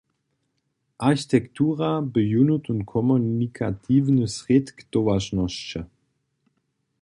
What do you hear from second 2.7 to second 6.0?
komunikatiwny srědk towaršnosće.